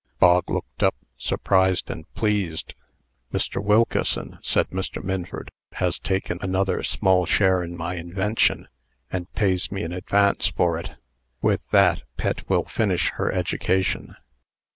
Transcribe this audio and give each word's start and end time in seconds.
Bog 0.17 0.49
looked 0.49 0.81
up, 0.81 0.95
surprised 1.15 1.91
and 1.91 2.11
pleased. 2.15 2.73
"Mr. 3.31 3.63
Wilkeson," 3.63 4.39
said 4.41 4.67
Mr. 4.71 5.03
Minford, 5.03 5.51
"has 5.73 5.99
taken 5.99 6.39
another 6.41 6.81
small 6.81 7.27
share 7.27 7.61
in 7.61 7.77
my 7.77 7.93
invention, 7.97 8.67
and 9.11 9.31
pays 9.33 9.71
me 9.71 9.83
in 9.83 9.93
advance 9.93 10.47
for 10.47 10.79
it. 10.79 10.93
With 11.43 11.61
that, 11.69 12.01
Pet 12.17 12.49
will 12.49 12.65
finish 12.65 13.09
her 13.11 13.31
education." 13.31 14.15